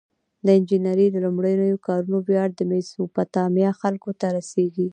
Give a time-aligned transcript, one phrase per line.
[0.45, 4.87] د انجنیری د لومړنیو کارونو ویاړ د میزوپتامیا خلکو ته رسیږي.